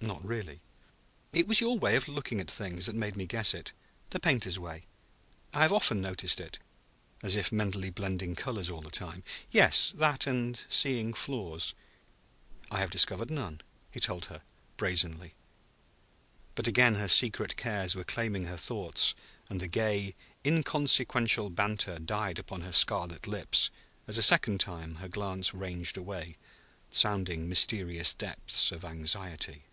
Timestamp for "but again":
16.54-16.94